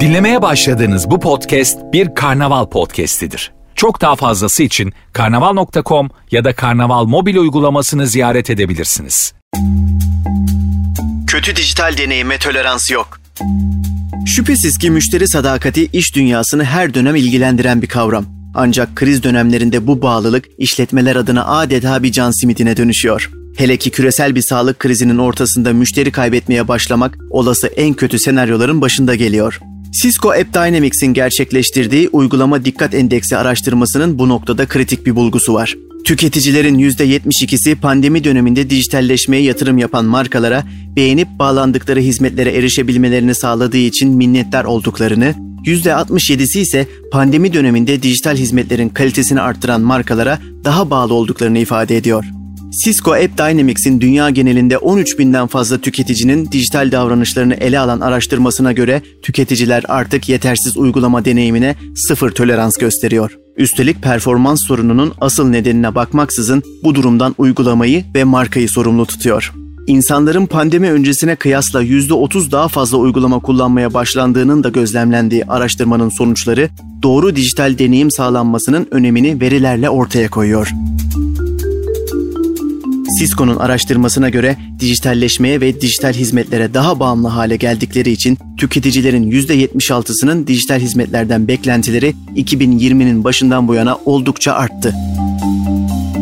Dinlemeye 0.00 0.42
başladığınız 0.42 1.10
bu 1.10 1.20
podcast 1.20 1.78
bir 1.92 2.14
karnaval 2.14 2.66
podcastidir. 2.66 3.52
Çok 3.74 4.00
daha 4.00 4.16
fazlası 4.16 4.62
için 4.62 4.92
karnaval.com 5.12 6.10
ya 6.30 6.44
da 6.44 6.54
karnaval 6.54 7.04
mobil 7.04 7.36
uygulamasını 7.36 8.06
ziyaret 8.06 8.50
edebilirsiniz. 8.50 9.34
Kötü 11.26 11.56
dijital 11.56 11.96
deneyime 11.96 12.38
tolerans 12.38 12.90
yok. 12.90 13.20
Şüphesiz 14.26 14.78
ki 14.78 14.90
müşteri 14.90 15.28
sadakati 15.28 15.86
iş 15.92 16.16
dünyasını 16.16 16.64
her 16.64 16.94
dönem 16.94 17.16
ilgilendiren 17.16 17.82
bir 17.82 17.86
kavram. 17.86 18.24
Ancak 18.54 18.96
kriz 18.96 19.22
dönemlerinde 19.22 19.86
bu 19.86 20.02
bağlılık 20.02 20.44
işletmeler 20.58 21.16
adına 21.16 21.46
adeta 21.46 22.02
bir 22.02 22.12
can 22.12 22.30
simidine 22.30 22.76
dönüşüyor. 22.76 23.30
Hele 23.56 23.76
ki 23.76 23.90
küresel 23.90 24.34
bir 24.34 24.42
sağlık 24.42 24.78
krizinin 24.78 25.18
ortasında 25.18 25.72
müşteri 25.72 26.10
kaybetmeye 26.10 26.68
başlamak 26.68 27.18
olası 27.30 27.66
en 27.66 27.94
kötü 27.94 28.18
senaryoların 28.18 28.80
başında 28.80 29.14
geliyor. 29.14 29.60
Cisco 30.02 30.30
App 30.30 30.54
Dynamics'in 30.54 31.14
gerçekleştirdiği 31.14 32.08
uygulama 32.08 32.64
dikkat 32.64 32.94
endeksi 32.94 33.36
araştırmasının 33.36 34.18
bu 34.18 34.28
noktada 34.28 34.66
kritik 34.66 35.06
bir 35.06 35.16
bulgusu 35.16 35.54
var. 35.54 35.74
Tüketicilerin 36.04 36.78
%72'si 36.78 37.74
pandemi 37.74 38.24
döneminde 38.24 38.70
dijitalleşmeye 38.70 39.42
yatırım 39.42 39.78
yapan 39.78 40.04
markalara 40.04 40.64
beğenip 40.96 41.28
bağlandıkları 41.38 42.00
hizmetlere 42.00 42.50
erişebilmelerini 42.50 43.34
sağladığı 43.34 43.76
için 43.76 44.10
minnettar 44.10 44.64
olduklarını, 44.64 45.34
%67'si 45.64 46.58
ise 46.58 46.86
pandemi 47.12 47.52
döneminde 47.52 48.02
dijital 48.02 48.36
hizmetlerin 48.36 48.88
kalitesini 48.88 49.40
arttıran 49.40 49.80
markalara 49.80 50.38
daha 50.64 50.90
bağlı 50.90 51.14
olduklarını 51.14 51.58
ifade 51.58 51.96
ediyor. 51.96 52.24
Cisco 52.82 53.12
App 53.12 53.38
Dynamics'in 53.38 54.00
dünya 54.00 54.30
genelinde 54.30 54.78
13 54.78 55.18
binden 55.18 55.46
fazla 55.46 55.78
tüketicinin 55.78 56.50
dijital 56.52 56.92
davranışlarını 56.92 57.54
ele 57.54 57.78
alan 57.78 58.00
araştırmasına 58.00 58.72
göre 58.72 59.02
tüketiciler 59.22 59.84
artık 59.88 60.28
yetersiz 60.28 60.76
uygulama 60.76 61.24
deneyimine 61.24 61.76
sıfır 61.96 62.30
tolerans 62.30 62.76
gösteriyor. 62.76 63.38
Üstelik 63.56 64.02
performans 64.02 64.58
sorununun 64.66 65.12
asıl 65.20 65.48
nedenine 65.48 65.94
bakmaksızın 65.94 66.62
bu 66.84 66.94
durumdan 66.94 67.34
uygulamayı 67.38 68.04
ve 68.14 68.24
markayı 68.24 68.68
sorumlu 68.68 69.06
tutuyor. 69.06 69.52
İnsanların 69.86 70.46
pandemi 70.46 70.90
öncesine 70.90 71.36
kıyasla 71.36 71.82
%30 71.84 72.50
daha 72.52 72.68
fazla 72.68 72.98
uygulama 72.98 73.38
kullanmaya 73.38 73.94
başlandığının 73.94 74.64
da 74.64 74.68
gözlemlendiği 74.68 75.44
araştırmanın 75.44 76.08
sonuçları 76.08 76.68
doğru 77.02 77.36
dijital 77.36 77.78
deneyim 77.78 78.10
sağlanmasının 78.10 78.88
önemini 78.90 79.40
verilerle 79.40 79.90
ortaya 79.90 80.30
koyuyor. 80.30 80.72
Cisco'nun 83.18 83.56
araştırmasına 83.56 84.28
göre 84.28 84.56
dijitalleşmeye 84.80 85.60
ve 85.60 85.80
dijital 85.80 86.12
hizmetlere 86.12 86.74
daha 86.74 87.00
bağımlı 87.00 87.28
hale 87.28 87.56
geldikleri 87.56 88.10
için 88.10 88.38
tüketicilerin 88.58 89.30
%76'sının 89.30 90.46
dijital 90.46 90.78
hizmetlerden 90.78 91.48
beklentileri 91.48 92.14
2020'nin 92.36 93.24
başından 93.24 93.68
bu 93.68 93.74
yana 93.74 93.98
oldukça 94.04 94.52
arttı. 94.52 94.94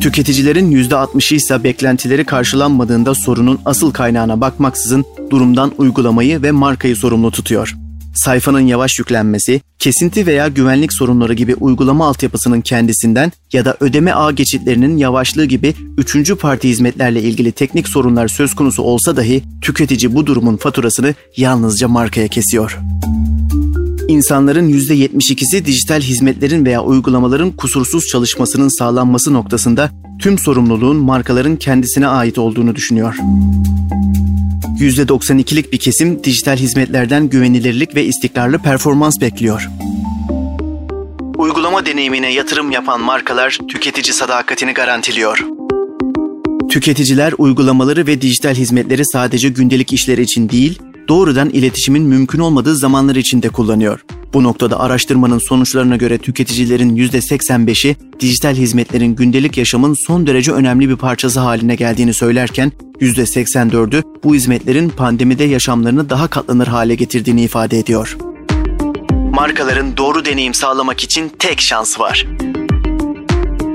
Tüketicilerin 0.00 0.72
%60'ı 0.72 1.36
ise 1.36 1.64
beklentileri 1.64 2.24
karşılanmadığında 2.24 3.14
sorunun 3.14 3.58
asıl 3.64 3.92
kaynağına 3.92 4.40
bakmaksızın 4.40 5.04
durumdan 5.30 5.72
uygulamayı 5.78 6.42
ve 6.42 6.50
markayı 6.50 6.96
sorumlu 6.96 7.30
tutuyor 7.30 7.83
sayfanın 8.14 8.60
yavaş 8.60 8.98
yüklenmesi, 8.98 9.60
kesinti 9.78 10.26
veya 10.26 10.48
güvenlik 10.48 10.92
sorunları 10.92 11.34
gibi 11.34 11.54
uygulama 11.54 12.06
altyapısının 12.06 12.60
kendisinden 12.60 13.32
ya 13.52 13.64
da 13.64 13.76
ödeme 13.80 14.12
ağ 14.12 14.30
geçitlerinin 14.30 14.96
yavaşlığı 14.96 15.44
gibi 15.44 15.74
üçüncü 15.98 16.36
parti 16.36 16.68
hizmetlerle 16.68 17.22
ilgili 17.22 17.52
teknik 17.52 17.88
sorunlar 17.88 18.28
söz 18.28 18.54
konusu 18.54 18.82
olsa 18.82 19.16
dahi 19.16 19.42
tüketici 19.60 20.14
bu 20.14 20.26
durumun 20.26 20.56
faturasını 20.56 21.14
yalnızca 21.36 21.88
markaya 21.88 22.28
kesiyor. 22.28 22.78
İnsanların 24.08 24.68
%72'si 24.68 25.64
dijital 25.64 26.00
hizmetlerin 26.00 26.64
veya 26.64 26.82
uygulamaların 26.82 27.50
kusursuz 27.50 28.06
çalışmasının 28.06 28.78
sağlanması 28.78 29.32
noktasında 29.32 29.90
tüm 30.18 30.38
sorumluluğun 30.38 30.96
markaların 30.96 31.56
kendisine 31.56 32.06
ait 32.06 32.38
olduğunu 32.38 32.74
düşünüyor. 32.74 33.16
%92'lik 34.84 35.72
bir 35.72 35.78
kesim 35.78 36.24
dijital 36.24 36.56
hizmetlerden 36.56 37.28
güvenilirlik 37.28 37.94
ve 37.94 38.04
istikrarlı 38.04 38.58
performans 38.58 39.20
bekliyor. 39.20 39.68
Uygulama 41.36 41.86
deneyimine 41.86 42.32
yatırım 42.32 42.70
yapan 42.70 43.00
markalar 43.00 43.58
tüketici 43.68 44.12
sadakatini 44.12 44.72
garantiliyor. 44.72 45.38
Tüketiciler 46.68 47.34
uygulamaları 47.38 48.06
ve 48.06 48.20
dijital 48.20 48.54
hizmetleri 48.54 49.06
sadece 49.06 49.48
gündelik 49.48 49.92
işler 49.92 50.18
için 50.18 50.48
değil, 50.48 50.78
doğrudan 51.08 51.50
iletişimin 51.50 52.02
mümkün 52.02 52.38
olmadığı 52.38 52.76
zamanlar 52.76 53.16
için 53.16 53.42
de 53.42 53.48
kullanıyor. 53.48 54.04
Bu 54.34 54.42
noktada 54.42 54.80
araştırmanın 54.80 55.38
sonuçlarına 55.38 55.96
göre 55.96 56.18
tüketicilerin 56.18 56.96
%85'i 56.96 57.96
dijital 58.20 58.54
hizmetlerin 58.54 59.16
gündelik 59.16 59.58
yaşamın 59.58 59.96
son 60.06 60.26
derece 60.26 60.52
önemli 60.52 60.88
bir 60.88 60.96
parçası 60.96 61.40
haline 61.40 61.74
geldiğini 61.74 62.14
söylerken 62.14 62.72
%84'ü 63.00 64.02
bu 64.24 64.34
hizmetlerin 64.34 64.88
pandemide 64.88 65.44
yaşamlarını 65.44 66.10
daha 66.10 66.28
katlanır 66.28 66.66
hale 66.66 66.94
getirdiğini 66.94 67.42
ifade 67.42 67.78
ediyor. 67.78 68.16
Markaların 69.34 69.96
doğru 69.96 70.24
deneyim 70.24 70.54
sağlamak 70.54 71.04
için 71.04 71.32
tek 71.38 71.60
şans 71.60 72.00
var. 72.00 72.26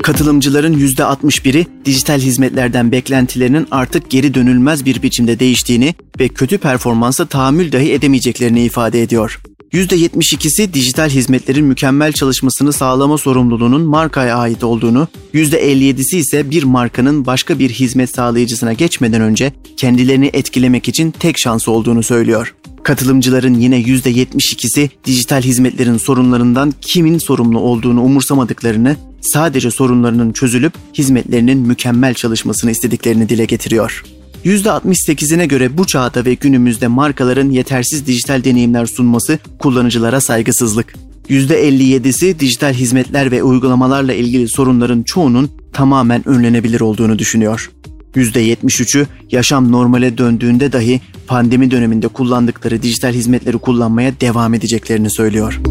Katılımcıların 0.03 0.74
%61'i 0.74 1.68
dijital 1.86 2.19
hizmetlerden 2.19 2.92
beklentilerinin 2.92 3.68
artık 3.72 4.09
geri 4.09 4.34
dönülmez 4.34 4.86
bir 4.86 5.02
biçimde 5.02 5.40
değiştiğini 5.40 5.96
ve 6.19 6.28
kötü 6.28 6.58
performansa 6.58 7.25
tahammül 7.25 7.72
dahi 7.72 7.94
edemeyeceklerini 7.94 8.64
ifade 8.64 9.02
ediyor. 9.02 9.40
%72'si 9.74 10.74
dijital 10.74 11.09
hizmetlerin 11.09 11.66
mükemmel 11.66 12.12
çalışmasını 12.12 12.74
sağlama 12.74 13.18
sorumluluğunun 13.18 13.81
markaya 13.81 14.38
ait 14.38 14.63
olduğunu, 14.63 15.07
%57'si 15.34 16.18
ise 16.18 16.52
bir 16.52 16.63
markanın 16.63 17.25
başka 17.25 17.59
bir 17.59 17.69
hizmet 17.69 18.16
sağlayıcısına 18.16 18.74
geçmeden 18.74 19.22
önce 19.22 19.52
kendilerini 19.78 20.30
etkilemek 20.34 20.88
için 20.88 21.12
tek 21.12 21.40
şansı 21.40 21.72
olduğunu 21.72 22.03
söylüyor. 22.03 22.56
Katılımcıların 22.84 23.53
yine 23.53 23.81
%72'si 23.81 24.90
dijital 25.06 25.41
hizmetlerin 25.41 25.97
sorunlarından 25.97 26.74
kimin 26.81 27.18
sorumlu 27.18 27.59
olduğunu 27.59 28.03
umursamadıklarını, 28.03 28.96
sadece 29.22 29.72
sorunlarının 29.72 30.31
çözülüp 30.31 30.74
hizmetlerinin 30.94 31.57
mükemmel 31.57 32.13
çalışmasını 32.13 32.72
istediklerini 32.72 33.30
dile 33.30 33.46
getiriyor. 33.46 34.03
%68'ine 34.46 35.46
göre 35.46 35.78
bu 35.78 35.86
çağda 35.86 36.26
ve 36.26 36.34
günümüzde 36.34 36.88
markaların 36.88 37.50
yetersiz 37.50 38.08
dijital 38.08 38.44
deneyimler 38.44 38.86
sunması 38.86 39.40
kullanıcılara 39.60 40.22
saygısızlık. 40.22 40.94
%57'si 41.30 42.40
dijital 42.40 42.74
hizmetler 42.74 43.32
ve 43.32 43.44
uygulamalarla 43.44 44.14
ilgili 44.14 44.50
sorunların 44.50 45.04
çoğunun 45.04 45.50
tamamen 45.74 46.28
önlenebilir 46.28 46.82
olduğunu 46.82 47.20
düşünüyor. 47.20 47.72
%73'ü 48.16 49.08
yaşam 49.32 49.72
normale 49.72 50.18
döndüğünde 50.18 50.72
dahi 50.72 51.02
pandemi 51.28 51.72
döneminde 51.72 52.08
kullandıkları 52.08 52.84
dijital 52.84 53.14
hizmetleri 53.14 53.58
kullanmaya 53.58 54.20
devam 54.22 54.54
edeceklerini 54.54 55.10
söylüyor. 55.10 55.62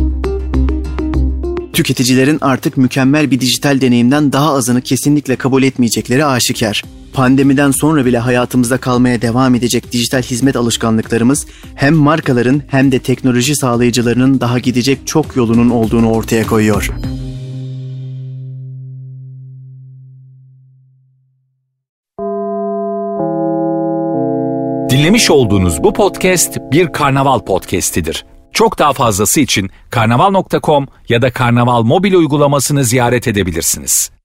Tüketicilerin 1.72 2.38
artık 2.40 2.76
mükemmel 2.76 3.30
bir 3.30 3.40
dijital 3.40 3.80
deneyimden 3.80 4.32
daha 4.32 4.54
azını 4.54 4.80
kesinlikle 4.80 5.36
kabul 5.36 5.62
etmeyecekleri 5.62 6.24
aşikar. 6.24 6.82
Pandemiden 7.12 7.70
sonra 7.70 8.04
bile 8.04 8.18
hayatımızda 8.18 8.78
kalmaya 8.78 9.22
devam 9.22 9.54
edecek 9.54 9.92
dijital 9.92 10.22
hizmet 10.22 10.56
alışkanlıklarımız 10.56 11.46
hem 11.74 11.94
markaların 11.94 12.62
hem 12.68 12.92
de 12.92 12.98
teknoloji 12.98 13.56
sağlayıcılarının 13.56 14.40
daha 14.40 14.58
gidecek 14.58 15.06
çok 15.06 15.36
yolunun 15.36 15.70
olduğunu 15.70 16.10
ortaya 16.10 16.46
koyuyor. 16.46 16.90
Dinlemiş 24.90 25.30
olduğunuz 25.30 25.82
bu 25.82 25.92
podcast 25.92 26.58
bir 26.72 26.92
karnaval 26.92 27.40
podcastidir. 27.40 28.24
Çok 28.52 28.78
daha 28.78 28.92
fazlası 28.92 29.40
için 29.40 29.70
karnaval.com 29.90 30.86
ya 31.08 31.22
da 31.22 31.32
karnaval 31.32 31.82
mobil 31.82 32.14
uygulamasını 32.14 32.84
ziyaret 32.84 33.28
edebilirsiniz. 33.28 34.17